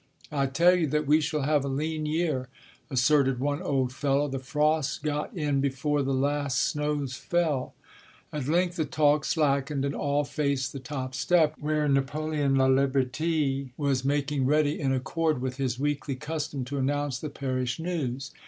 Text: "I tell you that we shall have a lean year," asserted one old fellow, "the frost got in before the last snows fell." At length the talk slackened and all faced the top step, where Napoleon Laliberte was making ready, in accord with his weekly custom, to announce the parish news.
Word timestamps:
"I 0.31 0.47
tell 0.47 0.73
you 0.73 0.87
that 0.87 1.05
we 1.05 1.21
shall 1.21 1.43
have 1.43 1.63
a 1.63 1.67
lean 1.67 2.07
year," 2.07 2.47
asserted 2.89 3.39
one 3.39 3.61
old 3.61 3.93
fellow, 3.93 4.27
"the 4.27 4.39
frost 4.39 5.03
got 5.03 5.31
in 5.37 5.61
before 5.61 6.01
the 6.01 6.11
last 6.11 6.59
snows 6.59 7.17
fell." 7.17 7.75
At 8.33 8.47
length 8.47 8.77
the 8.77 8.85
talk 8.85 9.25
slackened 9.25 9.85
and 9.85 9.93
all 9.93 10.23
faced 10.23 10.73
the 10.73 10.79
top 10.79 11.13
step, 11.13 11.53
where 11.59 11.87
Napoleon 11.87 12.55
Laliberte 12.55 13.73
was 13.77 14.03
making 14.03 14.47
ready, 14.47 14.79
in 14.79 14.91
accord 14.91 15.39
with 15.39 15.57
his 15.57 15.77
weekly 15.79 16.15
custom, 16.15 16.65
to 16.65 16.79
announce 16.79 17.19
the 17.19 17.29
parish 17.29 17.77
news. 17.79 18.31